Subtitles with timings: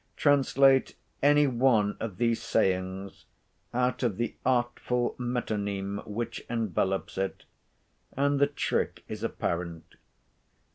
[0.17, 3.25] Translate any one of these sayings
[3.71, 7.43] out of the artful metonyme which envelops it,
[8.17, 9.93] and the trick is apparent.